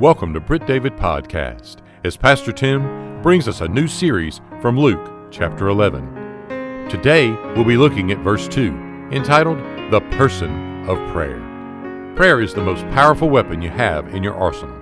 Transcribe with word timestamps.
Welcome 0.00 0.32
to 0.32 0.40
Britt 0.40 0.66
David 0.66 0.96
Podcast 0.96 1.82
as 2.04 2.16
Pastor 2.16 2.52
Tim 2.52 3.20
brings 3.20 3.46
us 3.46 3.60
a 3.60 3.68
new 3.68 3.86
series 3.86 4.40
from 4.62 4.78
Luke 4.78 5.30
chapter 5.30 5.68
11. 5.68 6.88
Today 6.88 7.32
we'll 7.54 7.66
be 7.66 7.76
looking 7.76 8.10
at 8.10 8.16
verse 8.20 8.48
2 8.48 9.10
entitled 9.12 9.58
The 9.92 10.00
Person 10.12 10.88
of 10.88 10.96
Prayer. 11.12 11.38
Prayer 12.16 12.40
is 12.40 12.54
the 12.54 12.64
most 12.64 12.88
powerful 12.92 13.28
weapon 13.28 13.60
you 13.60 13.68
have 13.68 14.14
in 14.14 14.22
your 14.22 14.34
arsenal, 14.34 14.74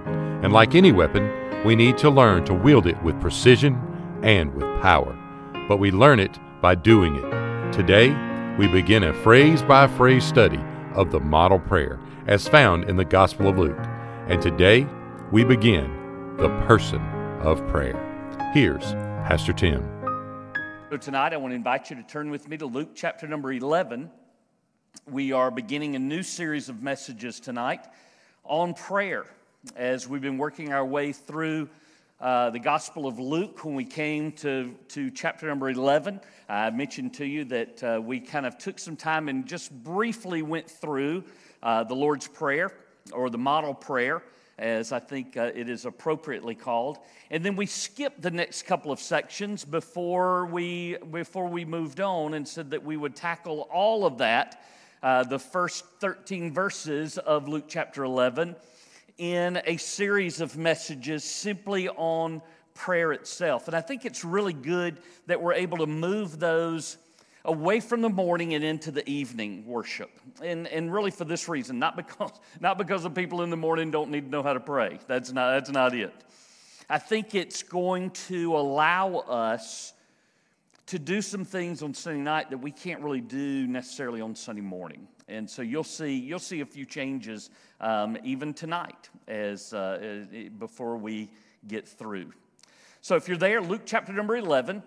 and 0.44 0.52
like 0.52 0.76
any 0.76 0.92
weapon, 0.92 1.28
we 1.64 1.74
need 1.74 1.98
to 1.98 2.10
learn 2.10 2.44
to 2.44 2.54
wield 2.54 2.86
it 2.86 3.02
with 3.02 3.20
precision 3.20 3.76
and 4.22 4.54
with 4.54 4.82
power. 4.82 5.18
But 5.66 5.78
we 5.78 5.90
learn 5.90 6.20
it 6.20 6.38
by 6.62 6.76
doing 6.76 7.16
it. 7.16 7.72
Today, 7.72 8.16
we 8.56 8.68
begin 8.68 9.02
a 9.02 9.12
phrase 9.24 9.62
by 9.62 9.88
phrase 9.88 10.22
study 10.22 10.60
of 10.94 11.10
the 11.10 11.18
model 11.18 11.58
prayer 11.58 11.98
as 12.28 12.46
found 12.46 12.84
in 12.84 12.94
the 12.94 13.04
Gospel 13.04 13.48
of 13.48 13.58
Luke. 13.58 13.84
And 14.28 14.40
today, 14.40 14.86
we 15.30 15.44
begin 15.44 16.36
the 16.38 16.48
person 16.66 17.02
of 17.42 17.66
prayer. 17.68 18.00
Here's 18.54 18.94
Pastor 19.28 19.52
Tim. 19.52 19.86
So, 20.90 20.96
tonight 20.96 21.34
I 21.34 21.36
want 21.36 21.52
to 21.52 21.54
invite 21.54 21.90
you 21.90 21.96
to 21.96 22.02
turn 22.02 22.30
with 22.30 22.48
me 22.48 22.56
to 22.56 22.64
Luke 22.64 22.92
chapter 22.94 23.28
number 23.28 23.52
11. 23.52 24.10
We 25.06 25.32
are 25.32 25.50
beginning 25.50 25.96
a 25.96 25.98
new 25.98 26.22
series 26.22 26.70
of 26.70 26.82
messages 26.82 27.40
tonight 27.40 27.86
on 28.44 28.72
prayer 28.72 29.26
as 29.76 30.08
we've 30.08 30.22
been 30.22 30.38
working 30.38 30.72
our 30.72 30.86
way 30.86 31.12
through 31.12 31.68
uh, 32.22 32.48
the 32.48 32.58
Gospel 32.58 33.06
of 33.06 33.18
Luke 33.18 33.62
when 33.66 33.74
we 33.74 33.84
came 33.84 34.32
to, 34.32 34.74
to 34.88 35.10
chapter 35.10 35.46
number 35.46 35.68
11. 35.68 36.22
I 36.48 36.70
mentioned 36.70 37.12
to 37.14 37.26
you 37.26 37.44
that 37.44 37.84
uh, 37.84 38.00
we 38.02 38.20
kind 38.20 38.46
of 38.46 38.56
took 38.56 38.78
some 38.78 38.96
time 38.96 39.28
and 39.28 39.44
just 39.44 39.70
briefly 39.84 40.40
went 40.40 40.70
through 40.70 41.24
uh, 41.62 41.84
the 41.84 41.94
Lord's 41.94 42.28
Prayer 42.28 42.72
or 43.12 43.28
the 43.28 43.36
model 43.36 43.74
prayer, 43.74 44.22
as 44.58 44.90
I 44.90 44.98
think 44.98 45.36
uh, 45.36 45.50
it 45.54 45.68
is 45.68 45.84
appropriately 45.84 46.54
called. 46.54 46.98
And 47.30 47.44
then 47.44 47.54
we 47.54 47.66
skipped 47.66 48.20
the 48.20 48.30
next 48.30 48.62
couple 48.62 48.90
of 48.90 48.98
sections 48.98 49.64
before 49.64 50.46
we, 50.46 50.96
before 51.10 51.46
we 51.46 51.64
moved 51.64 52.00
on 52.00 52.34
and 52.34 52.46
said 52.46 52.70
that 52.70 52.84
we 52.84 52.96
would 52.96 53.14
tackle 53.14 53.68
all 53.72 54.04
of 54.04 54.18
that, 54.18 54.62
uh, 55.02 55.22
the 55.22 55.38
first 55.38 55.84
13 56.00 56.52
verses 56.52 57.18
of 57.18 57.46
Luke 57.46 57.66
chapter 57.68 58.02
11 58.02 58.56
in 59.18 59.60
a 59.64 59.76
series 59.76 60.40
of 60.40 60.56
messages 60.56 61.24
simply 61.24 61.88
on 61.88 62.42
prayer 62.74 63.12
itself. 63.12 63.66
And 63.66 63.76
I 63.76 63.80
think 63.80 64.04
it's 64.04 64.24
really 64.24 64.52
good 64.52 64.98
that 65.26 65.40
we're 65.40 65.54
able 65.54 65.78
to 65.78 65.86
move 65.86 66.38
those 66.38 66.96
away 67.48 67.80
from 67.80 68.02
the 68.02 68.08
morning 68.08 68.54
and 68.54 68.62
into 68.62 68.90
the 68.90 69.08
evening 69.08 69.64
worship. 69.66 70.10
And, 70.42 70.68
and 70.68 70.92
really 70.92 71.10
for 71.10 71.24
this 71.24 71.48
reason, 71.48 71.78
not 71.78 71.96
because, 71.96 72.30
not 72.60 72.78
because 72.78 73.02
the 73.02 73.10
people 73.10 73.42
in 73.42 73.50
the 73.50 73.56
morning 73.56 73.90
don't 73.90 74.10
need 74.10 74.26
to 74.26 74.30
know 74.30 74.42
how 74.42 74.52
to 74.52 74.60
pray. 74.60 74.98
That's 75.08 75.32
not, 75.32 75.52
that's 75.52 75.70
not 75.70 75.94
it. 75.94 76.12
I 76.88 76.98
think 76.98 77.34
it's 77.34 77.62
going 77.62 78.10
to 78.10 78.56
allow 78.56 79.16
us 79.16 79.92
to 80.86 80.98
do 80.98 81.20
some 81.20 81.44
things 81.44 81.82
on 81.82 81.92
Sunday 81.92 82.20
night 82.20 82.50
that 82.50 82.58
we 82.58 82.70
can't 82.70 83.02
really 83.02 83.20
do 83.20 83.66
necessarily 83.66 84.20
on 84.20 84.34
Sunday 84.34 84.62
morning. 84.62 85.08
And 85.26 85.48
so 85.48 85.60
you'll 85.60 85.84
see, 85.84 86.14
you'll 86.14 86.38
see 86.38 86.60
a 86.60 86.66
few 86.66 86.86
changes 86.86 87.50
um, 87.80 88.16
even 88.24 88.54
tonight 88.54 89.10
as, 89.26 89.74
uh, 89.74 90.24
before 90.58 90.96
we 90.96 91.30
get 91.66 91.86
through. 91.86 92.32
So 93.02 93.16
if 93.16 93.28
you're 93.28 93.36
there, 93.36 93.60
Luke 93.60 93.82
chapter 93.84 94.12
number 94.12 94.36
11, 94.36 94.82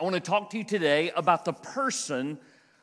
I 0.00 0.04
want 0.04 0.14
to 0.14 0.20
talk 0.20 0.50
to 0.50 0.58
you 0.58 0.64
today 0.64 1.10
about 1.16 1.44
the 1.44 1.52
person 1.52 2.38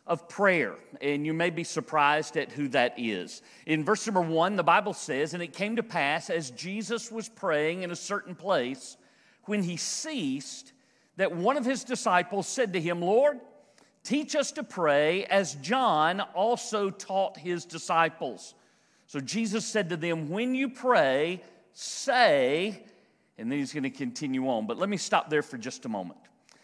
of 0.08 0.28
prayer. 0.28 0.76
And 1.02 1.26
you 1.26 1.34
may 1.34 1.50
be 1.50 1.64
surprised 1.64 2.38
at 2.38 2.52
who 2.52 2.68
that 2.70 2.96
is. 2.98 3.42
In 3.66 3.84
verse 3.84 4.06
number 4.06 4.22
one, 4.22 4.56
the 4.56 4.64
Bible 4.64 4.94
says, 4.94 5.34
And 5.34 5.44
it 5.44 5.54
came 5.54 5.76
to 5.76 5.84
pass 5.84 6.30
as 6.30 6.52
Jesus 6.52 7.12
was 7.12 7.30
praying 7.30 7.84
in 7.84 7.92
a 7.92 7.96
certain 7.96 8.36
place, 8.36 8.98
when 9.46 9.64
he 9.64 9.78
ceased, 9.78 10.74
that 11.18 11.36
one 11.36 11.58
of 11.58 11.66
his 11.66 11.84
disciples 11.84 12.48
said 12.48 12.74
to 12.74 12.82
him, 12.82 13.02
Lord, 13.02 13.40
teach 14.04 14.36
us 14.36 14.52
to 14.54 14.64
pray 14.64 15.26
as 15.26 15.56
John 15.56 16.22
also 16.34 16.90
taught 16.90 17.38
his 17.38 17.66
disciples. 17.66 18.56
So 19.08 19.20
Jesus 19.20 19.66
said 19.66 19.90
to 19.90 19.98
them, 19.98 20.30
When 20.30 20.56
you 20.56 20.70
pray, 20.70 21.42
say, 21.74 22.84
and 23.38 23.52
then 23.52 23.60
he's 23.60 23.74
going 23.74 23.84
to 23.84 23.90
continue 23.90 24.48
on. 24.48 24.68
But 24.68 24.78
let 24.78 24.90
me 24.90 24.98
stop 24.98 25.30
there 25.30 25.42
for 25.42 25.58
just 25.58 25.86
a 25.86 25.90
moment. 25.90 26.20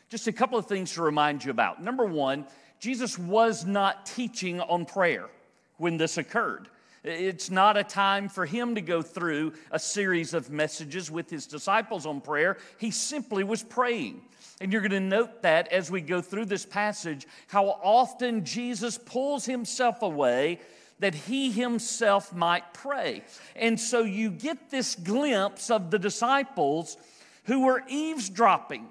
Just 0.09 0.27
a 0.27 0.33
couple 0.33 0.57
of 0.57 0.65
things 0.65 0.93
to 0.93 1.01
remind 1.01 1.45
you 1.45 1.51
about. 1.51 1.83
Number 1.83 2.05
one, 2.05 2.45
Jesus 2.79 3.17
was 3.17 3.65
not 3.65 4.05
teaching 4.05 4.59
on 4.59 4.85
prayer 4.85 5.29
when 5.77 5.97
this 5.97 6.17
occurred. 6.17 6.67
It's 7.03 7.49
not 7.49 7.77
a 7.77 7.83
time 7.83 8.27
for 8.27 8.45
him 8.45 8.75
to 8.75 8.81
go 8.81 9.01
through 9.01 9.53
a 9.71 9.79
series 9.79 10.33
of 10.33 10.49
messages 10.49 11.09
with 11.09 11.29
his 11.29 11.45
disciples 11.45 12.05
on 12.05 12.19
prayer. 12.21 12.57
He 12.77 12.91
simply 12.91 13.43
was 13.43 13.63
praying. 13.63 14.21
And 14.59 14.73
you're 14.73 14.81
going 14.81 14.91
to 14.91 14.99
note 14.99 15.41
that 15.43 15.69
as 15.69 15.89
we 15.89 16.01
go 16.01 16.21
through 16.21 16.45
this 16.45 16.65
passage, 16.65 17.25
how 17.47 17.67
often 17.81 18.43
Jesus 18.43 18.97
pulls 18.97 19.45
himself 19.45 20.01
away 20.01 20.59
that 20.99 21.15
he 21.15 21.51
himself 21.51 22.33
might 22.33 22.73
pray. 22.73 23.23
And 23.55 23.79
so 23.79 24.01
you 24.01 24.29
get 24.29 24.69
this 24.69 24.95
glimpse 24.95 25.69
of 25.69 25.91
the 25.91 25.99
disciples 25.99 26.97
who 27.45 27.65
were 27.65 27.83
eavesdropping. 27.87 28.85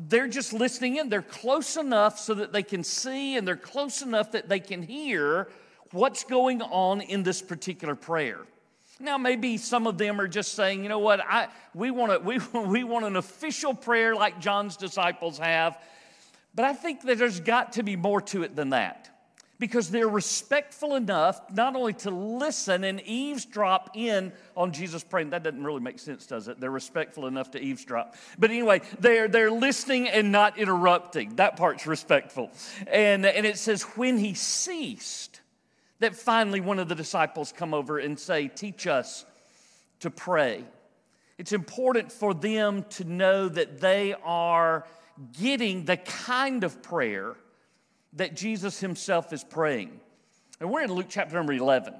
They're 0.00 0.28
just 0.28 0.52
listening 0.52 0.96
in. 0.96 1.08
They're 1.08 1.22
close 1.22 1.76
enough 1.76 2.20
so 2.20 2.34
that 2.34 2.52
they 2.52 2.62
can 2.62 2.84
see, 2.84 3.36
and 3.36 3.46
they're 3.46 3.56
close 3.56 4.00
enough 4.00 4.32
that 4.32 4.48
they 4.48 4.60
can 4.60 4.82
hear 4.82 5.48
what's 5.90 6.22
going 6.22 6.62
on 6.62 7.00
in 7.00 7.24
this 7.24 7.42
particular 7.42 7.96
prayer. 7.96 8.40
Now, 9.00 9.18
maybe 9.18 9.56
some 9.56 9.86
of 9.86 9.98
them 9.98 10.20
are 10.20 10.28
just 10.28 10.54
saying, 10.54 10.82
you 10.82 10.88
know 10.88 10.98
what, 10.98 11.20
I, 11.20 11.48
we, 11.74 11.90
want 11.90 12.12
a, 12.12 12.18
we, 12.18 12.38
we 12.60 12.84
want 12.84 13.06
an 13.06 13.16
official 13.16 13.74
prayer 13.74 14.14
like 14.14 14.40
John's 14.40 14.76
disciples 14.76 15.38
have. 15.38 15.78
But 16.54 16.64
I 16.64 16.74
think 16.74 17.02
that 17.02 17.18
there's 17.18 17.40
got 17.40 17.72
to 17.74 17.82
be 17.82 17.96
more 17.96 18.20
to 18.22 18.42
it 18.42 18.54
than 18.54 18.70
that 18.70 19.10
because 19.58 19.90
they're 19.90 20.08
respectful 20.08 20.94
enough 20.94 21.40
not 21.52 21.74
only 21.74 21.92
to 21.92 22.10
listen 22.10 22.84
and 22.84 23.00
eavesdrop 23.00 23.90
in 23.94 24.32
on 24.56 24.72
Jesus 24.72 25.02
praying. 25.02 25.30
That 25.30 25.42
doesn't 25.42 25.64
really 25.64 25.80
make 25.80 25.98
sense, 25.98 26.26
does 26.26 26.48
it? 26.48 26.60
They're 26.60 26.70
respectful 26.70 27.26
enough 27.26 27.50
to 27.52 27.60
eavesdrop. 27.60 28.14
But 28.38 28.50
anyway, 28.50 28.82
they're, 29.00 29.26
they're 29.26 29.50
listening 29.50 30.08
and 30.08 30.30
not 30.30 30.58
interrupting. 30.58 31.36
That 31.36 31.56
part's 31.56 31.86
respectful. 31.86 32.50
And, 32.86 33.26
and 33.26 33.44
it 33.44 33.58
says, 33.58 33.82
when 33.82 34.18
he 34.18 34.34
ceased, 34.34 35.40
that 36.00 36.14
finally 36.14 36.60
one 36.60 36.78
of 36.78 36.88
the 36.88 36.94
disciples 36.94 37.52
come 37.52 37.74
over 37.74 37.98
and 37.98 38.18
say, 38.18 38.48
Teach 38.48 38.86
us 38.86 39.24
to 40.00 40.10
pray. 40.10 40.64
It's 41.38 41.52
important 41.52 42.12
for 42.12 42.34
them 42.34 42.84
to 42.90 43.04
know 43.04 43.48
that 43.48 43.80
they 43.80 44.14
are 44.24 44.86
getting 45.40 45.84
the 45.84 45.96
kind 45.96 46.64
of 46.64 46.82
prayer 46.82 47.36
that 48.18 48.36
Jesus 48.36 48.78
himself 48.80 49.32
is 49.32 49.42
praying. 49.42 50.00
And 50.60 50.70
we're 50.70 50.82
in 50.82 50.92
Luke 50.92 51.06
chapter 51.08 51.34
number 51.34 51.52
11, 51.52 51.94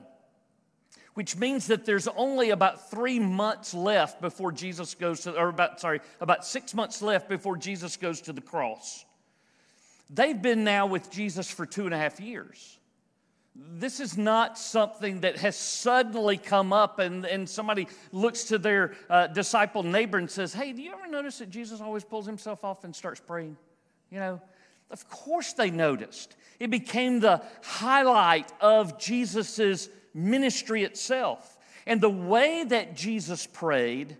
which 1.14 1.36
means 1.36 1.68
that 1.68 1.84
there's 1.84 2.08
only 2.08 2.50
about 2.50 2.90
three 2.90 3.18
months 3.18 3.74
left 3.74 4.20
before 4.20 4.52
Jesus 4.52 4.94
goes 4.94 5.20
to, 5.22 5.36
or 5.36 5.48
about, 5.48 5.80
sorry, 5.80 6.00
about 6.20 6.44
six 6.44 6.74
months 6.74 7.02
left 7.02 7.28
before 7.28 7.56
Jesus 7.56 7.96
goes 7.96 8.20
to 8.22 8.32
the 8.32 8.40
cross. 8.40 9.04
They've 10.10 10.40
been 10.40 10.64
now 10.64 10.86
with 10.86 11.10
Jesus 11.10 11.50
for 11.50 11.66
two 11.66 11.84
and 11.84 11.94
a 11.94 11.98
half 11.98 12.20
years 12.20 12.78
this 13.58 13.98
is 13.98 14.16
not 14.16 14.56
something 14.56 15.20
that 15.20 15.36
has 15.38 15.56
suddenly 15.56 16.36
come 16.36 16.72
up 16.72 17.00
and, 17.00 17.24
and 17.24 17.48
somebody 17.48 17.88
looks 18.12 18.44
to 18.44 18.58
their 18.58 18.94
uh, 19.10 19.26
disciple 19.26 19.82
neighbor 19.82 20.18
and 20.18 20.30
says, 20.30 20.54
Hey, 20.54 20.72
do 20.72 20.80
you 20.80 20.92
ever 20.92 21.08
notice 21.08 21.38
that 21.38 21.50
Jesus 21.50 21.80
always 21.80 22.04
pulls 22.04 22.26
himself 22.26 22.64
off 22.64 22.84
and 22.84 22.94
starts 22.94 23.20
praying? 23.20 23.56
You 24.10 24.20
know, 24.20 24.40
of 24.90 25.08
course 25.08 25.52
they 25.52 25.70
noticed. 25.70 26.36
It 26.58 26.70
became 26.70 27.20
the 27.20 27.42
highlight 27.62 28.52
of 28.60 28.98
Jesus' 28.98 29.88
ministry 30.14 30.82
itself. 30.82 31.56
And 31.86 32.00
the 32.00 32.10
way 32.10 32.64
that 32.64 32.96
Jesus 32.96 33.46
prayed 33.46 34.16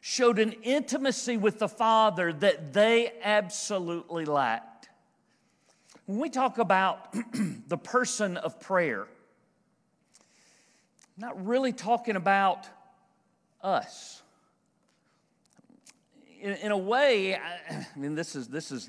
showed 0.00 0.38
an 0.38 0.52
intimacy 0.62 1.36
with 1.36 1.58
the 1.58 1.68
Father 1.68 2.32
that 2.32 2.72
they 2.72 3.12
absolutely 3.22 4.24
lacked. 4.24 4.88
When 6.06 6.20
we 6.20 6.30
talk 6.30 6.58
about 6.58 7.14
the 7.68 7.76
person 7.76 8.36
of 8.36 8.60
prayer, 8.60 9.08
not 11.18 11.46
really 11.46 11.72
talking 11.72 12.16
about 12.16 12.68
us. 13.62 14.22
In, 16.46 16.52
in 16.62 16.70
a 16.70 16.78
way, 16.78 17.34
I, 17.34 17.40
I, 17.70 17.98
mean, 17.98 18.14
this 18.14 18.36
is, 18.36 18.46
this 18.46 18.70
is 18.70 18.88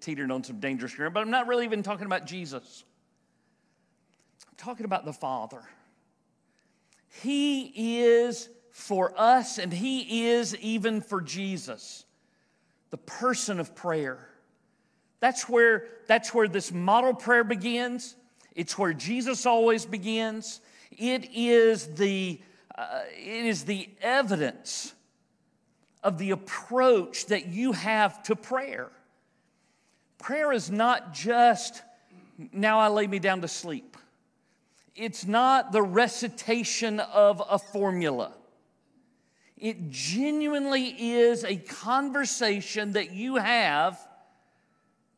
teetering 0.00 0.32
on 0.32 0.42
some 0.42 0.58
dangerous 0.58 0.92
ground, 0.92 1.14
but 1.14 1.20
I'm 1.20 1.30
not 1.30 1.46
really 1.46 1.64
even 1.64 1.84
talking 1.84 2.06
about 2.06 2.26
Jesus. 2.26 2.82
I'm 4.48 4.56
talking 4.56 4.84
about 4.84 5.04
the 5.04 5.12
Father. 5.12 5.62
He 7.22 8.00
is 8.02 8.48
for 8.72 9.14
us, 9.16 9.58
and 9.58 9.72
He 9.72 10.26
is 10.30 10.56
even 10.56 11.00
for 11.00 11.20
Jesus, 11.20 12.06
the 12.90 12.98
person 12.98 13.60
of 13.60 13.76
prayer. 13.76 14.28
That's 15.20 15.48
where, 15.48 15.86
that's 16.08 16.34
where 16.34 16.48
this 16.48 16.72
model 16.72 17.14
prayer 17.14 17.44
begins. 17.44 18.16
It's 18.56 18.76
where 18.76 18.92
Jesus 18.92 19.46
always 19.46 19.86
begins. 19.86 20.60
It 20.90 21.30
is 21.32 21.86
the, 21.94 22.40
Uh, 22.76 23.02
it 23.12 23.46
is 23.46 23.64
the 23.64 23.88
evidence 24.00 24.93
of 26.04 26.18
the 26.18 26.30
approach 26.30 27.26
that 27.26 27.46
you 27.46 27.72
have 27.72 28.22
to 28.24 28.36
prayer. 28.36 28.90
Prayer 30.18 30.52
is 30.52 30.70
not 30.70 31.14
just, 31.14 31.82
now 32.52 32.78
I 32.78 32.88
lay 32.88 33.06
me 33.06 33.18
down 33.18 33.40
to 33.40 33.48
sleep. 33.48 33.96
It's 34.94 35.26
not 35.26 35.72
the 35.72 35.82
recitation 35.82 37.00
of 37.00 37.42
a 37.50 37.58
formula. 37.58 38.32
It 39.56 39.90
genuinely 39.90 40.84
is 40.84 41.42
a 41.42 41.56
conversation 41.56 42.92
that 42.92 43.12
you 43.12 43.36
have 43.36 43.98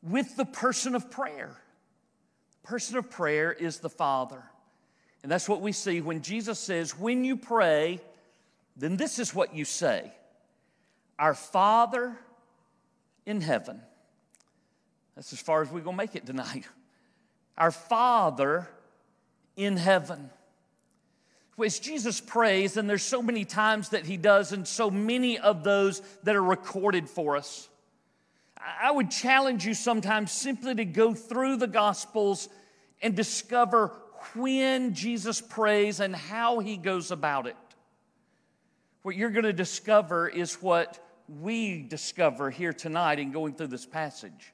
with 0.02 0.36
the 0.36 0.44
person 0.44 0.94
of 0.94 1.10
prayer. 1.10 1.56
The 2.62 2.68
person 2.68 2.96
of 2.96 3.10
prayer 3.10 3.52
is 3.52 3.80
the 3.80 3.90
Father. 3.90 4.42
And 5.22 5.32
that's 5.32 5.48
what 5.48 5.60
we 5.60 5.72
see 5.72 6.00
when 6.00 6.22
Jesus 6.22 6.60
says, 6.60 6.96
When 6.96 7.24
you 7.24 7.36
pray, 7.36 8.00
then 8.76 8.96
this 8.96 9.18
is 9.18 9.34
what 9.34 9.54
you 9.54 9.64
say 9.64 10.12
Our 11.18 11.34
Father 11.34 12.16
in 13.24 13.40
heaven. 13.40 13.80
That's 15.14 15.32
as 15.32 15.40
far 15.40 15.62
as 15.62 15.70
we're 15.70 15.80
going 15.80 15.96
to 15.96 16.02
make 16.02 16.14
it 16.14 16.26
tonight. 16.26 16.66
Our 17.56 17.70
Father 17.70 18.68
in 19.56 19.76
heaven. 19.76 20.30
As 21.62 21.78
Jesus 21.78 22.20
prays, 22.20 22.76
and 22.76 22.88
there's 22.88 23.02
so 23.02 23.22
many 23.22 23.46
times 23.46 23.88
that 23.90 24.04
he 24.04 24.18
does, 24.18 24.52
and 24.52 24.68
so 24.68 24.90
many 24.90 25.38
of 25.38 25.64
those 25.64 26.02
that 26.24 26.36
are 26.36 26.42
recorded 26.42 27.08
for 27.08 27.36
us. 27.36 27.68
I 28.58 28.90
would 28.90 29.10
challenge 29.10 29.64
you 29.64 29.72
sometimes 29.72 30.32
simply 30.32 30.74
to 30.74 30.84
go 30.84 31.14
through 31.14 31.56
the 31.56 31.66
Gospels 31.66 32.50
and 33.00 33.14
discover 33.14 33.92
when 34.34 34.94
Jesus 34.94 35.40
prays 35.40 36.00
and 36.00 36.14
how 36.14 36.58
he 36.58 36.76
goes 36.76 37.10
about 37.10 37.46
it. 37.46 37.56
What 39.02 39.16
you're 39.16 39.30
going 39.30 39.44
to 39.44 39.52
discover 39.52 40.28
is 40.28 40.60
what 40.60 40.98
we 41.28 41.82
discover 41.82 42.50
here 42.50 42.72
tonight 42.72 43.18
in 43.18 43.32
going 43.32 43.54
through 43.54 43.68
this 43.68 43.86
passage. 43.86 44.52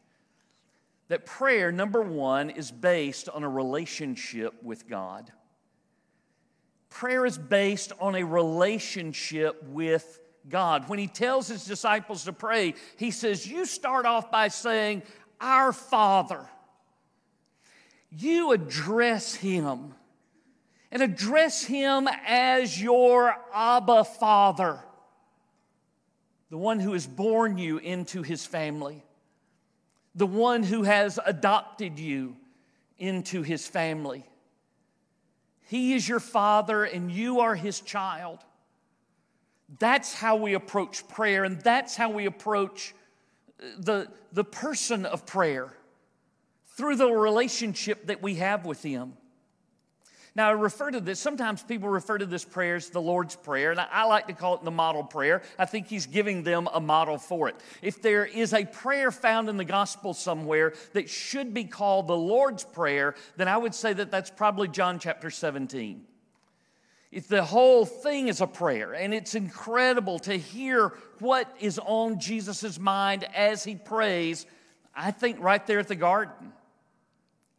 That 1.09 1.27
prayer, 1.27 1.73
number 1.73 2.01
one, 2.01 2.51
is 2.51 2.71
based 2.71 3.29
on 3.29 3.45
a 3.45 3.49
relationship 3.49 4.63
with 4.63 4.89
God. 4.89 5.31
Prayer 6.89 7.27
is 7.27 7.39
based 7.39 7.93
on 8.01 8.15
a 8.15 8.25
relationship 8.25 9.63
with 9.65 10.21
God. 10.49 10.89
When 10.89 10.99
he 10.99 11.07
tells 11.07 11.49
his 11.49 11.65
disciples 11.65 12.25
to 12.25 12.33
pray, 12.33 12.75
he 12.97 13.11
says, 13.11 13.47
You 13.47 13.67
start 13.67 14.07
off 14.07 14.31
by 14.31 14.49
saying, 14.49 15.03
Our 15.41 15.73
Father 15.73 16.49
you 18.17 18.53
address 18.53 19.35
him 19.35 19.95
and 20.91 21.03
address 21.03 21.65
him 21.65 22.09
as 22.27 22.81
your 22.81 23.35
Abba 23.55 24.05
Father, 24.05 24.81
the 26.53 26.59
one 26.59 26.79
who 26.79 26.93
has 26.93 27.07
born 27.07 27.57
you 27.57 27.79
into 27.79 28.21
his 28.21 28.45
family, 28.45 29.03
the 30.15 30.27
one 30.27 30.63
who 30.63 30.83
has 30.83 31.19
adopted 31.25 31.99
you 31.99 32.37
into 32.99 33.41
his 33.41 33.67
family. 33.67 34.23
He 35.69 35.95
is 35.95 36.07
your 36.07 36.21
father 36.21 36.85
and 36.85 37.11
you 37.11 37.41
are 37.41 37.55
his 37.55 37.81
child. 37.81 38.41
That's 39.79 40.13
how 40.13 40.37
we 40.37 40.53
approach 40.53 41.09
prayer, 41.09 41.45
and 41.45 41.59
that's 41.59 41.97
how 41.97 42.11
we 42.11 42.27
approach 42.27 42.95
uh, 43.59 43.69
the, 43.79 44.09
the 44.35 44.45
person 44.45 45.07
of 45.07 45.25
prayer 45.25 45.73
through 46.77 46.97
the 46.97 47.11
relationship 47.11 48.09
that 48.09 48.21
we 48.21 48.35
have 48.35 48.67
with 48.67 48.83
Him. 48.83 49.15
Now, 50.35 50.49
I 50.49 50.53
refer 50.53 50.91
to 50.91 51.01
this, 51.01 51.21
sometimes 51.21 51.63
people 51.63 51.91
refer 51.91 52.17
to 52.17 52.25
this 52.25 52.45
prayer 52.45 52.77
as 52.77 52.89
the 52.89 53.03
Lord's 53.03 53.37
Prayer, 53.37 53.71
and 53.71 53.79
I 53.81 54.05
like 54.05 54.29
to 54.29 54.33
call 54.33 54.55
it 54.55 54.65
the 54.65 54.71
model 54.71 55.05
prayer. 55.05 55.43
I 55.59 55.67
think 55.67 55.89
He's 55.89 56.07
giving 56.07 56.43
them 56.43 56.69
a 56.73 56.81
model 56.81 57.19
for 57.19 57.51
it. 57.51 57.57
If 57.83 58.01
there 58.01 58.25
is 58.25 58.55
a 58.55 58.65
prayer 58.65 59.11
found 59.11 59.51
in 59.51 59.59
the 59.59 59.65
gospel 59.65 60.15
somewhere 60.15 60.73
that 60.95 61.11
should 61.11 61.53
be 61.53 61.65
called 61.65 62.07
the 62.07 62.17
Lord's 62.17 62.65
Prayer, 62.65 63.15
then 63.37 63.47
I 63.47 63.59
would 63.59 63.75
say 63.75 63.93
that 63.93 64.11
that's 64.11 64.31
probably 64.31 64.69
John 64.69 64.99
chapter 64.99 65.29
17. 65.29 66.03
If 67.11 67.29
the 67.29 67.45
whole 67.45 67.85
thing 67.85 68.29
is 68.29 68.41
a 68.41 68.47
prayer, 68.47 68.95
and 68.95 69.13
it's 69.13 69.35
incredible 69.35 70.19
to 70.21 70.33
hear 70.33 70.95
what 71.19 71.55
is 71.61 71.79
on 71.79 72.19
Jesus' 72.19 72.79
mind 72.79 73.29
as 73.35 73.65
he 73.65 73.75
prays, 73.75 74.47
I 74.95 75.11
think 75.11 75.39
right 75.41 75.65
there 75.67 75.79
at 75.79 75.89
the 75.89 75.95
garden. 75.95 76.55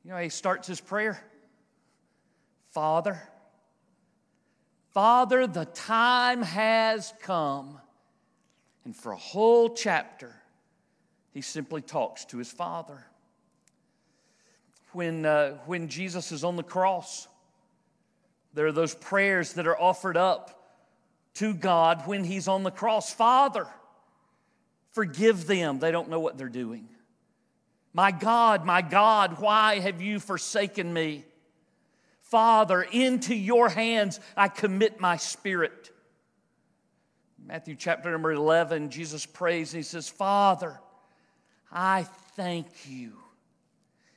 You 0.04 0.12
know, 0.12 0.18
he 0.18 0.30
starts 0.30 0.68
his 0.68 0.82
prayer 0.82 1.24
Father, 2.74 3.22
Father, 4.94 5.48
the 5.48 5.66
time 5.66 6.42
has 6.42 7.14
come. 7.22 7.80
And 8.86 8.96
for 8.96 9.12
a 9.12 9.18
whole 9.18 9.70
chapter, 9.70 10.34
he 11.34 11.42
simply 11.42 11.82
talks 11.82 12.26
to 12.26 12.38
his 12.38 12.52
Father. 12.52 13.06
When, 14.92 15.26
uh, 15.26 15.58
when 15.66 15.88
Jesus 15.88 16.32
is 16.32 16.44
on 16.44 16.56
the 16.56 16.64
cross, 16.64 17.28
there 18.54 18.68
are 18.68 18.72
those 18.72 18.94
prayers 18.94 19.54
that 19.54 19.68
are 19.68 19.80
offered 19.80 20.18
up 20.18 20.64
to 21.36 21.54
God 21.54 22.06
when 22.06 22.24
he's 22.24 22.48
on 22.48 22.62
the 22.64 22.72
cross 22.72 23.12
Father, 23.12 23.68
forgive 24.92 25.48
them. 25.48 25.80
They 25.80 25.92
don't 25.92 26.10
know 26.10 26.20
what 26.20 26.38
they're 26.38 26.50
doing. 26.50 26.88
My 27.94 28.12
God, 28.12 28.66
my 28.66 28.82
God, 28.82 29.40
why 29.40 29.80
have 29.80 30.02
you 30.02 30.20
forsaken 30.20 30.92
me? 30.94 31.26
Father, 32.34 32.82
into 32.82 33.36
your 33.36 33.70
hands 33.70 34.20
I 34.36 34.48
commit 34.48 35.00
my 35.00 35.18
spirit. 35.18 35.92
Matthew 37.46 37.76
chapter 37.76 38.10
number 38.10 38.32
11, 38.32 38.90
Jesus 38.90 39.24
prays 39.28 39.72
and 39.72 39.78
he 39.78 39.84
says, 39.84 40.10
Father, 40.10 40.80
I 41.72 42.08
thank 42.36 42.66
you. 42.90 43.14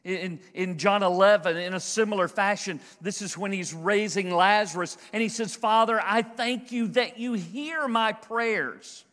In, 0.03 0.41
in 0.55 0.79
John 0.79 1.03
11, 1.03 1.59
in 1.59 1.75
a 1.75 1.81
similar 1.81 2.27
fashion, 2.27 2.81
this 3.03 3.21
is 3.21 3.37
when 3.37 3.53
he's 3.53 3.75
raising 3.75 4.31
Lazarus, 4.31 4.97
and 5.13 5.23
he 5.23 5.29
says, 5.29 5.55
Father, 5.55 6.01
I 6.03 6.23
thank 6.23 6.73
you 6.73 6.89
that 6.89 7.19
you 7.19 7.35
hear 7.35 7.87
my 7.87 8.13
prayers. 8.13 9.05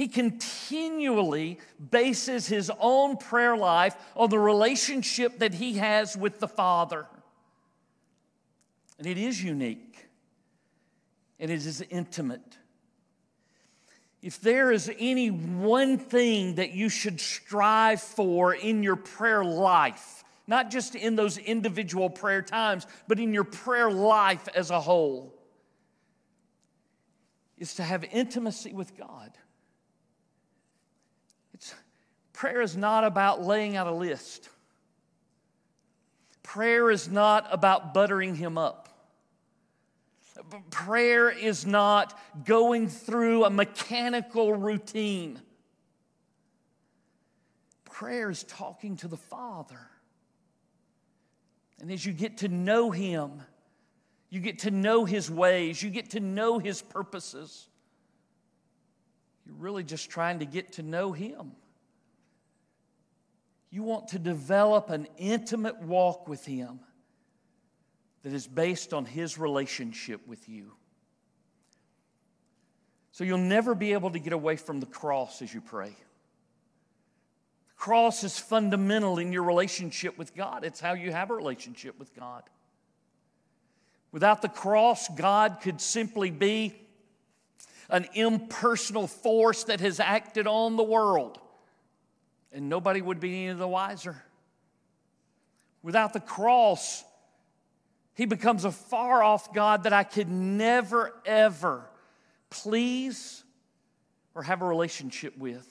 He 0.00 0.08
continually 0.08 1.58
bases 1.90 2.46
his 2.46 2.72
own 2.80 3.18
prayer 3.18 3.54
life 3.54 3.94
on 4.16 4.30
the 4.30 4.38
relationship 4.38 5.40
that 5.40 5.52
he 5.52 5.74
has 5.74 6.16
with 6.16 6.40
the 6.40 6.48
Father. 6.48 7.04
And 8.96 9.06
it 9.06 9.18
is 9.18 9.44
unique 9.44 10.08
and 11.38 11.50
it 11.50 11.66
is 11.66 11.82
intimate. 11.90 12.56
If 14.22 14.40
there 14.40 14.72
is 14.72 14.90
any 14.98 15.30
one 15.30 15.98
thing 15.98 16.54
that 16.54 16.70
you 16.70 16.88
should 16.88 17.20
strive 17.20 18.00
for 18.00 18.54
in 18.54 18.82
your 18.82 18.96
prayer 18.96 19.44
life, 19.44 20.24
not 20.46 20.70
just 20.70 20.94
in 20.94 21.14
those 21.14 21.36
individual 21.36 22.08
prayer 22.08 22.40
times, 22.40 22.86
but 23.06 23.20
in 23.20 23.34
your 23.34 23.44
prayer 23.44 23.90
life 23.90 24.48
as 24.54 24.70
a 24.70 24.80
whole, 24.80 25.34
is 27.58 27.74
to 27.74 27.82
have 27.82 28.02
intimacy 28.04 28.72
with 28.72 28.96
God. 28.96 29.36
Prayer 32.40 32.62
is 32.62 32.74
not 32.74 33.04
about 33.04 33.42
laying 33.42 33.76
out 33.76 33.86
a 33.86 33.92
list. 33.92 34.48
Prayer 36.42 36.90
is 36.90 37.06
not 37.06 37.46
about 37.50 37.92
buttering 37.92 38.34
him 38.34 38.56
up. 38.56 38.88
Prayer 40.70 41.28
is 41.28 41.66
not 41.66 42.18
going 42.46 42.88
through 42.88 43.44
a 43.44 43.50
mechanical 43.50 44.54
routine. 44.54 45.38
Prayer 47.84 48.30
is 48.30 48.42
talking 48.44 48.96
to 48.96 49.08
the 49.08 49.18
Father. 49.18 49.90
And 51.78 51.92
as 51.92 52.06
you 52.06 52.14
get 52.14 52.38
to 52.38 52.48
know 52.48 52.90
Him, 52.90 53.42
you 54.30 54.40
get 54.40 54.60
to 54.60 54.70
know 54.70 55.04
His 55.04 55.30
ways, 55.30 55.82
you 55.82 55.90
get 55.90 56.08
to 56.12 56.20
know 56.20 56.58
His 56.58 56.80
purposes. 56.80 57.68
You're 59.44 59.56
really 59.56 59.84
just 59.84 60.08
trying 60.08 60.38
to 60.38 60.46
get 60.46 60.72
to 60.72 60.82
know 60.82 61.12
Him. 61.12 61.52
You 63.70 63.84
want 63.84 64.08
to 64.08 64.18
develop 64.18 64.90
an 64.90 65.06
intimate 65.16 65.80
walk 65.80 66.28
with 66.28 66.44
Him 66.44 66.80
that 68.22 68.32
is 68.32 68.46
based 68.46 68.92
on 68.92 69.04
His 69.04 69.38
relationship 69.38 70.26
with 70.26 70.48
you. 70.48 70.72
So 73.12 73.24
you'll 73.24 73.38
never 73.38 73.74
be 73.74 73.92
able 73.92 74.10
to 74.10 74.18
get 74.18 74.32
away 74.32 74.56
from 74.56 74.80
the 74.80 74.86
cross 74.86 75.40
as 75.42 75.54
you 75.54 75.60
pray. 75.60 75.94
The 77.68 77.74
cross 77.76 78.24
is 78.24 78.38
fundamental 78.38 79.18
in 79.18 79.32
your 79.32 79.44
relationship 79.44 80.18
with 80.18 80.34
God, 80.34 80.64
it's 80.64 80.80
how 80.80 80.94
you 80.94 81.12
have 81.12 81.30
a 81.30 81.34
relationship 81.34 81.98
with 81.98 82.14
God. 82.14 82.42
Without 84.12 84.42
the 84.42 84.48
cross, 84.48 85.08
God 85.08 85.58
could 85.62 85.80
simply 85.80 86.30
be 86.30 86.74
an 87.88 88.08
impersonal 88.14 89.06
force 89.06 89.64
that 89.64 89.80
has 89.80 90.00
acted 90.00 90.48
on 90.48 90.76
the 90.76 90.82
world 90.82 91.38
and 92.52 92.68
nobody 92.68 93.00
would 93.00 93.20
be 93.20 93.46
any 93.46 93.58
the 93.58 93.68
wiser. 93.68 94.22
Without 95.82 96.12
the 96.12 96.20
cross, 96.20 97.04
He 98.14 98.26
becomes 98.26 98.64
a 98.64 98.72
far 98.72 99.22
off 99.22 99.52
God 99.54 99.84
that 99.84 99.92
I 99.92 100.04
could 100.04 100.28
never, 100.28 101.12
ever 101.24 101.88
please 102.50 103.44
or 104.34 104.42
have 104.42 104.62
a 104.62 104.66
relationship 104.66 105.36
with. 105.38 105.66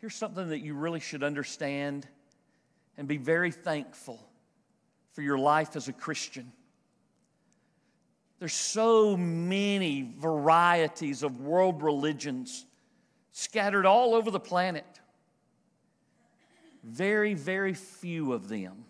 Here's 0.00 0.14
something 0.14 0.48
that 0.48 0.58
you 0.58 0.74
really 0.74 1.00
should 1.00 1.22
understand 1.22 2.06
and 2.98 3.08
be 3.08 3.16
very 3.16 3.50
thankful 3.50 4.20
for 5.12 5.22
your 5.22 5.38
life 5.38 5.76
as 5.76 5.88
a 5.88 5.92
Christian. 5.92 6.52
There's 8.38 8.52
so 8.52 9.16
many 9.16 10.12
varieties 10.18 11.22
of 11.22 11.40
world 11.40 11.82
religions 11.82 12.66
scattered 13.34 13.84
all 13.84 14.14
over 14.14 14.30
the 14.30 14.40
planet. 14.40 14.86
Very, 16.84 17.34
very 17.34 17.74
few 17.74 18.32
of 18.32 18.48
them, 18.48 18.84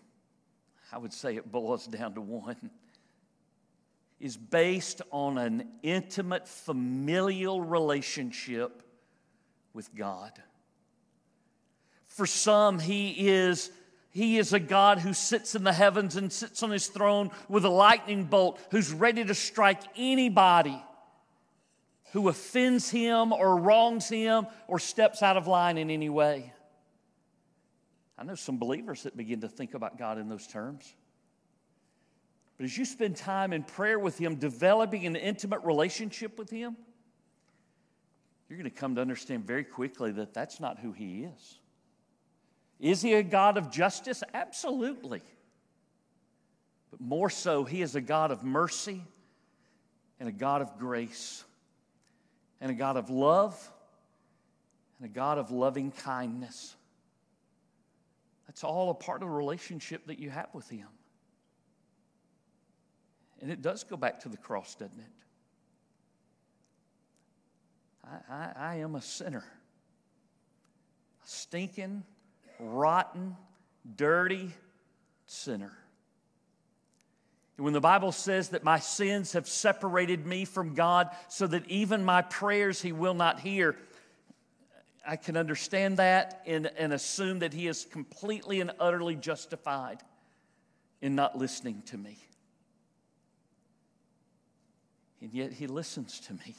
I 0.93 0.99
would 0.99 1.15
say 1.15 1.37
it 1.37 1.51
boils 1.51 1.87
down 1.87 2.15
to 2.15 2.21
one, 2.21 2.71
is 4.21 4.37
based 4.37 5.01
on 5.11 5.39
an 5.39 5.67
intimate 5.83 6.47
familial 6.47 7.63
relationship 7.63 8.83
with 9.73 9.95
God. 9.95 10.33
For 12.07 12.27
some, 12.27 12.79
He 12.79 13.29
is 13.29 13.71
he 14.11 14.39
is 14.39 14.53
a 14.53 14.61
God 14.61 15.01
who 15.01 15.13
sits 15.13 15.57
in 15.57 15.65
the 15.65 15.73
heavens 15.73 16.15
and 16.15 16.33
sits 16.33 16.63
on 16.63 16.71
his 16.71 16.87
throne 16.87 17.33
with 17.49 17.65
a 17.65 17.69
lightning 17.69 18.23
bolt, 18.23 18.61
who's 18.71 18.93
ready 18.93 19.25
to 19.25 19.35
strike 19.35 19.81
anybody 19.97 20.81
who 22.15 22.29
offends 22.29 22.89
him 22.89 23.33
or 23.33 23.57
wrongs 23.57 24.09
him 24.09 24.47
or 24.69 24.79
steps 24.79 25.21
out 25.21 25.37
of 25.37 25.49
line 25.49 25.77
in 25.77 25.91
any 25.91 26.09
way. 26.09 26.53
I 28.17 28.23
know 28.23 28.37
some 28.37 28.57
believers 28.57 29.03
that 29.03 29.17
begin 29.17 29.41
to 29.41 29.49
think 29.49 29.75
about 29.75 29.99
God 29.99 30.19
in 30.19 30.29
those 30.29 30.47
terms. 30.47 30.95
But 32.57 32.65
as 32.65 32.79
you 32.79 32.85
spend 32.85 33.17
time 33.17 33.53
in 33.53 33.65
prayer 33.65 33.99
with 33.99 34.17
Him, 34.17 34.37
developing 34.37 35.07
an 35.07 35.17
intimate 35.17 35.65
relationship 35.65 36.39
with 36.39 36.51
Him, 36.51 36.77
you're 38.49 38.59
going 38.59 38.71
to 38.71 38.77
come 38.77 38.95
to 38.95 39.01
understand 39.01 39.45
very 39.45 39.65
quickly 39.65 40.13
that 40.13 40.33
that's 40.33 40.61
not 40.61 40.79
who 40.79 40.93
He 40.93 41.25
is. 41.25 41.59
Is 42.79 43.03
he 43.03 43.15
a 43.15 43.25
God 43.25 43.57
of 43.57 43.73
justice? 43.73 44.23
Absolutely. 44.33 45.23
But 46.93 47.01
more 47.01 47.31
so, 47.31 47.65
he 47.65 47.83
is 47.83 47.97
a 47.97 48.01
God 48.01 48.31
of 48.31 48.45
mercy 48.45 49.03
and 50.21 50.29
a 50.29 50.33
God 50.33 50.63
of 50.63 50.79
grace 50.79 51.43
and 52.65 52.71
a 52.71 52.75
God 52.75 52.97
of 52.97 53.11
love 53.11 53.71
and 54.99 55.05
a 55.05 55.13
God 55.13 55.37
of 55.37 55.51
loving 55.51 55.91
kindness. 55.91 56.75
That's 58.47 58.65
all 58.65 58.89
a 58.89 58.95
part 58.95 59.23
of 59.23 59.29
the 59.29 59.35
relationship 59.35 60.07
that 60.07 60.19
you 60.19 60.31
have 60.31 60.49
with 60.55 60.71
him. 60.71 60.89
And 63.43 63.51
it 63.51 63.61
does 63.61 63.85
go 63.85 63.99
back 63.99 64.21
to 64.21 64.31
the 64.31 64.39
cross, 64.39 64.77
doesn't 64.77 64.99
it? 64.99 65.05
I, 68.03 68.35
I, 68.35 68.53
I 68.57 68.75
am 68.77 68.95
a 68.95 69.03
sinner, 69.03 69.45
a 71.23 71.29
stinking, 71.29 72.03
rotten, 72.59 73.37
dirty 73.95 74.51
sinner. 75.27 75.77
When 77.57 77.73
the 77.73 77.81
Bible 77.81 78.11
says 78.11 78.49
that 78.49 78.65
my 78.65 78.81
sins 78.81 79.33
have 79.35 79.47
separated 79.47 80.27
me 80.27 80.45
from 80.45 80.75
God 80.75 81.11
so 81.29 81.47
that 81.47 81.69
even 81.69 82.05
my 82.05 82.23
prayers 82.23 82.83
He 82.83 82.91
will 82.93 83.15
not 83.15 83.39
hear, 83.41 83.77
I 85.07 85.17
can 85.17 85.37
understand 85.37 85.99
that 85.99 86.43
and, 86.47 86.67
and 86.77 86.93
assume 86.93 87.41
that 87.41 87.53
He 87.53 87.69
is 87.69 87.85
completely 87.85 88.61
and 88.61 88.73
utterly 88.81 89.15
justified 89.15 89.99
in 91.01 91.15
not 91.15 91.39
listening 91.39 91.83
to 91.87 91.97
me. 91.97 92.19
And 95.21 95.33
yet 95.33 95.53
He 95.53 95.69
listens 95.69 96.19
to 96.21 96.35
me 96.35 96.57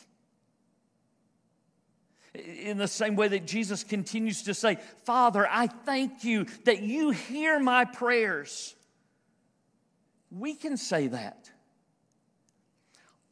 in 2.35 2.77
the 2.77 2.87
same 2.87 3.15
way 3.15 3.27
that 3.29 3.45
Jesus 3.45 3.83
continues 3.83 4.43
to 4.43 4.53
say, 4.53 4.77
Father, 5.03 5.47
I 5.49 5.67
thank 5.67 6.23
you 6.23 6.45
that 6.65 6.81
you 6.81 7.11
hear 7.11 7.59
my 7.59 7.85
prayers. 7.85 8.75
We 10.37 10.53
can 10.53 10.75
say 10.75 11.07
that 11.07 11.49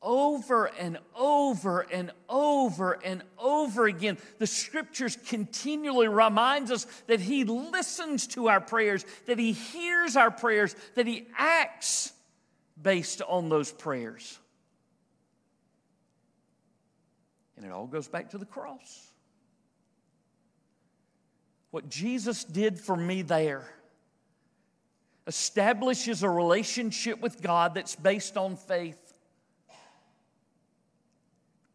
over 0.03 0.65
and 0.65 1.00
over 1.15 1.81
and 1.81 2.12
over 2.29 3.00
and 3.03 3.24
over 3.38 3.88
again. 3.88 4.17
The 4.38 4.48
scriptures 4.48 5.17
continually 5.27 6.07
reminds 6.10 6.72
us 6.72 6.86
that 7.07 7.22
he 7.22 7.45
listens 7.45 8.27
to 8.27 8.50
our 8.50 8.60
prayers, 8.60 9.05
that 9.25 9.39
he 9.39 9.53
hears 9.53 10.15
our 10.17 10.31
prayers, 10.31 10.75
that 10.95 11.07
he 11.07 11.27
acts 11.38 12.12
based 12.79 13.22
on 13.22 13.50
those 13.50 13.72
prayers. 13.72 14.39
And 17.55 17.65
it 17.65 17.72
all 17.72 17.88
goes 17.88 18.10
back 18.10 18.31
to 18.31 18.38
the 18.38 18.45
cross. 18.45 19.07
What 21.72 21.89
Jesus 21.89 22.43
did 22.43 22.79
for 22.79 22.95
me 22.95 23.22
there 23.22 23.63
establishes 25.27 26.24
a 26.24 26.30
relationship 26.30 27.20
with 27.22 27.42
God 27.42 27.75
that's 27.75 27.96
based 27.96 28.38
on 28.38 28.56
faith. 28.56 28.98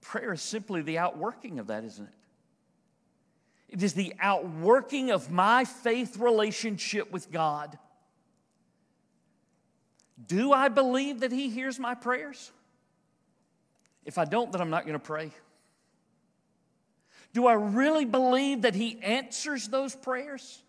Prayer 0.00 0.32
is 0.32 0.42
simply 0.42 0.82
the 0.82 0.98
outworking 0.98 1.58
of 1.58 1.68
that, 1.68 1.84
isn't 1.84 2.06
it? 2.06 2.14
It 3.68 3.82
is 3.82 3.92
the 3.92 4.14
outworking 4.20 5.10
of 5.10 5.30
my 5.30 5.64
faith 5.64 6.16
relationship 6.18 7.10
with 7.10 7.30
God. 7.30 7.78
Do 10.26 10.52
I 10.52 10.68
believe 10.68 11.20
that 11.20 11.32
He 11.32 11.50
hears 11.50 11.78
my 11.78 11.94
prayers? 11.94 12.50
If 14.04 14.16
I 14.16 14.24
don't, 14.24 14.50
then 14.50 14.60
I'm 14.62 14.70
not 14.70 14.84
going 14.84 14.94
to 14.94 15.04
pray. 15.04 15.30
Do 17.34 17.46
I 17.46 17.52
really 17.52 18.06
believe 18.06 18.62
that 18.62 18.74
He 18.74 18.98
answers 19.02 19.68
those 19.68 19.94
prayers? 19.94 20.62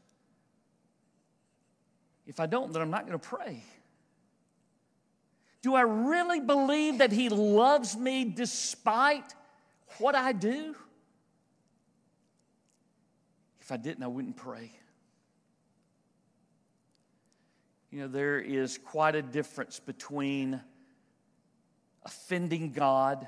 If 2.29 2.39
I 2.39 2.45
don't, 2.45 2.71
then 2.71 2.83
I'm 2.83 2.91
not 2.91 3.07
going 3.07 3.17
to 3.17 3.27
pray. 3.27 3.63
Do 5.63 5.74
I 5.74 5.81
really 5.81 6.39
believe 6.39 7.00
that 7.00 7.12
He 7.12 7.27
loves 7.27 7.98
me 7.98 8.24
despite 8.24 9.33
what 9.98 10.13
I 10.13 10.31
do? 10.31 10.75
If 13.62 13.71
I 13.71 13.77
didn't, 13.77 14.03
I 14.03 14.07
wouldn't 14.07 14.38
pray. 14.38 14.71
You 17.89 18.01
know, 18.01 18.07
there 18.07 18.39
is 18.39 18.77
quite 18.77 19.15
a 19.15 19.24
difference 19.24 19.79
between 19.79 20.62
offending 22.05 22.74
God 22.74 23.27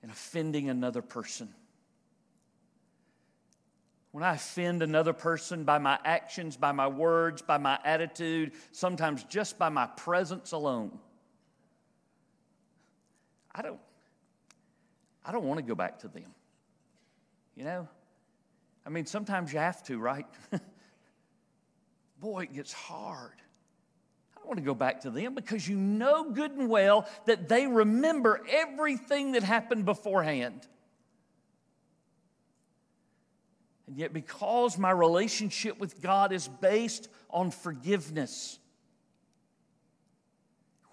and 0.00 0.12
offending 0.12 0.70
another 0.70 1.02
person. 1.02 1.52
When 4.14 4.22
I 4.22 4.34
offend 4.34 4.80
another 4.80 5.12
person 5.12 5.64
by 5.64 5.78
my 5.78 5.98
actions, 6.04 6.56
by 6.56 6.70
my 6.70 6.86
words, 6.86 7.42
by 7.42 7.58
my 7.58 7.80
attitude, 7.84 8.52
sometimes 8.70 9.24
just 9.24 9.58
by 9.58 9.70
my 9.70 9.86
presence 9.86 10.52
alone, 10.52 11.00
I 13.52 13.62
don't, 13.62 13.80
I 15.24 15.32
don't 15.32 15.42
want 15.42 15.58
to 15.58 15.66
go 15.66 15.74
back 15.74 15.98
to 16.02 16.06
them. 16.06 16.32
You 17.56 17.64
know? 17.64 17.88
I 18.86 18.90
mean, 18.90 19.04
sometimes 19.04 19.52
you 19.52 19.58
have 19.58 19.82
to, 19.86 19.98
right? 19.98 20.26
Boy, 22.20 22.44
it 22.44 22.54
gets 22.54 22.72
hard. 22.72 23.42
I 24.32 24.38
don't 24.38 24.46
want 24.46 24.60
to 24.60 24.64
go 24.64 24.76
back 24.76 25.00
to 25.00 25.10
them 25.10 25.34
because 25.34 25.68
you 25.68 25.76
know 25.76 26.30
good 26.30 26.52
and 26.52 26.68
well 26.68 27.08
that 27.26 27.48
they 27.48 27.66
remember 27.66 28.42
everything 28.48 29.32
that 29.32 29.42
happened 29.42 29.84
beforehand. 29.84 30.68
And 33.86 33.96
yet, 33.96 34.12
because 34.12 34.78
my 34.78 34.90
relationship 34.90 35.78
with 35.78 36.00
God 36.00 36.32
is 36.32 36.48
based 36.48 37.08
on 37.30 37.50
forgiveness, 37.50 38.58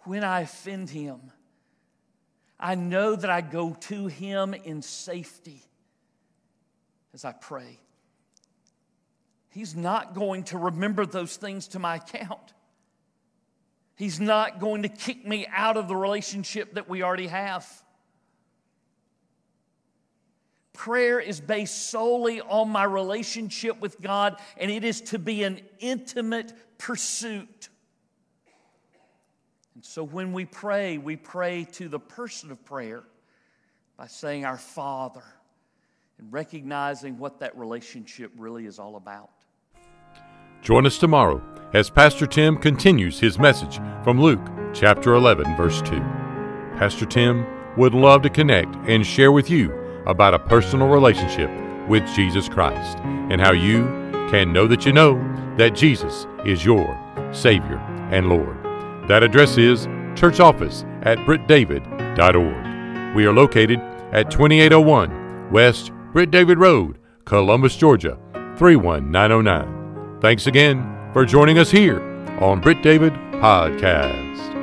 when 0.04 0.24
I 0.24 0.42
offend 0.42 0.90
Him, 0.90 1.20
I 2.60 2.76
know 2.76 3.16
that 3.16 3.30
I 3.30 3.42
go 3.42 3.74
to 3.82 4.08
Him 4.08 4.54
in 4.54 4.82
safety 4.82 5.64
as 7.14 7.26
I 7.26 7.32
pray. 7.32 7.80
He's 9.50 9.76
not 9.76 10.14
going 10.16 10.44
to 10.46 10.58
remember 10.58 11.06
those 11.06 11.36
things 11.36 11.70
to 11.70 11.80
my 11.80 11.96
account. 11.96 12.54
He's 13.96 14.20
not 14.20 14.60
going 14.60 14.84
to 14.84 14.90
kick 14.90 15.28
me 15.28 15.46
out 15.52 15.78
of 15.78 15.88
the 15.88 15.96
relationship 15.96 16.76
that 16.76 16.90
we 16.90 17.04
already 17.04 17.28
have. 17.28 17.68
Prayer 20.82 21.20
is 21.20 21.40
based 21.40 21.92
solely 21.92 22.42
on 22.42 22.68
my 22.68 22.86
relationship 22.86 23.80
with 23.80 24.02
God, 24.02 24.42
and 24.58 24.72
it 24.72 24.84
is 24.84 25.00
to 25.02 25.20
be 25.20 25.44
an 25.44 25.62
intimate 25.78 26.54
pursuit. 26.80 27.70
And 29.76 29.86
so 29.86 30.04
when 30.04 30.34
we 30.34 30.46
pray, 30.46 30.98
we 30.98 31.18
pray 31.18 31.68
to 31.74 31.88
the 31.88 32.00
person 32.00 32.50
of 32.50 32.66
prayer 32.66 33.04
by 33.96 34.08
saying, 34.08 34.44
Our 34.44 34.58
Father, 34.58 35.22
and 36.18 36.34
recognizing 36.34 37.20
what 37.20 37.42
that 37.42 37.56
relationship 37.56 38.32
really 38.36 38.66
is 38.66 38.80
all 38.80 38.96
about. 38.96 39.30
Join 40.64 40.88
us 40.88 40.98
tomorrow 40.98 41.44
as 41.76 41.92
Pastor 41.92 42.26
Tim 42.26 42.58
continues 42.58 43.20
his 43.20 43.38
message 43.38 43.76
from 44.04 44.20
Luke 44.20 44.50
chapter 44.74 45.14
11, 45.14 45.56
verse 45.56 45.80
2. 45.84 46.00
Pastor 46.80 47.06
Tim 47.06 47.46
would 47.78 47.94
love 47.94 48.24
to 48.24 48.32
connect 48.32 48.76
and 48.88 49.06
share 49.06 49.32
with 49.32 49.48
you 49.48 49.81
about 50.06 50.34
a 50.34 50.40
personal 50.40 50.88
relationship 50.88 51.50
with 51.88 52.08
Jesus 52.16 52.48
Christ 52.50 52.98
and 53.30 53.40
how 53.42 53.52
you 53.52 53.84
can 54.30 54.54
know 54.54 54.68
that 54.68 54.86
you 54.86 54.94
know 54.94 55.16
that 55.58 55.76
Jesus 55.76 56.26
is 56.46 56.64
your 56.64 56.98
Savior 57.32 57.78
and 58.12 58.30
Lord. 58.30 58.58
That 59.08 59.24
address 59.24 59.58
is 59.58 59.88
church 60.16 60.40
office 60.40 60.86
at 61.02 61.18
brittdavid.org. 61.20 63.16
We 63.16 63.26
are 63.26 63.34
located 63.34 63.80
at 64.12 64.32
2801 64.32 65.52
West 65.52 65.92
Britt 66.14 66.32
David 66.32 66.58
Road, 66.58 66.98
Columbus, 67.26 67.76
Georgia 67.76 68.18
31909. 68.58 70.20
Thanks 70.22 70.48
again 70.48 71.10
for 71.14 71.26
joining 71.26 71.58
us 71.58 71.72
here 71.72 72.02
on 72.40 72.62
Britt 72.62 72.82
David 72.84 73.14
Podcast. 73.34 74.61